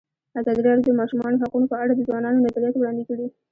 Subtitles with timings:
[0.39, 3.27] ازادي راډیو د د ماشومانو حقونه په اړه د ځوانانو نظریات وړاندې کړي.